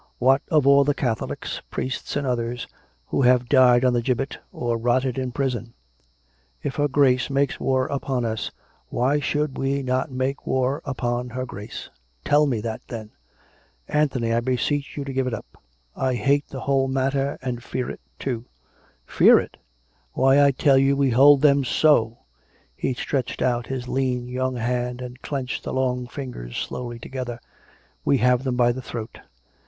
[0.17, 2.65] What of all the Catholics— priests and others—
[3.09, 5.75] who have died on the gibbet, or rotted in prison?
[6.63, 8.49] If her Grace makes war upon us,
[8.89, 11.91] why should we not make war upon her Grace?
[12.25, 13.11] Tell me that, then!
[13.87, 15.45] ""Anthony, I beseech you to give it up.
[15.95, 18.47] I hate the whole matter, and fear it, too." COME RACK!
[18.47, 19.17] COME ROPE!
[19.17, 19.57] 271 "Fear it?
[20.13, 22.17] Why, I tell you, we hold them so."
[22.75, 27.39] (He stretched out his lean, young hand, and clenched the long fingers slowly together.)"
[28.03, 29.19] We have them by the throat.